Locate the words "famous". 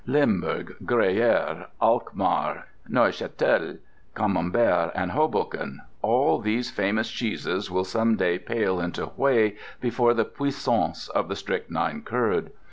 6.71-7.11